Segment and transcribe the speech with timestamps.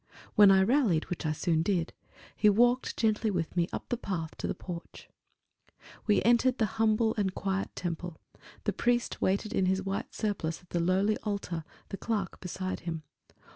[0.33, 1.93] When I rallied, which I soon did,
[2.35, 5.07] he walked gently with me up the path to the porch.
[6.07, 8.17] We entered the quiet and humble temple;
[8.63, 13.03] the priest waited in his white surplice at the lowly altar, the clerk beside him.